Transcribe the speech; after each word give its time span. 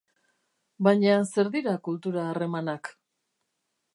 Baina 0.87 1.17
zer 1.35 1.51
dira 1.57 1.75
kultura 1.89 2.25
harremanak? 2.31 2.93